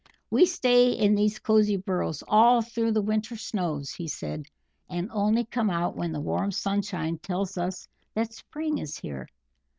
[0.31, 4.47] "We stay in these cosy burrows all through the winter snows," he said,
[4.89, 9.27] "and only come out when the warm sunshine tells us that spring is here.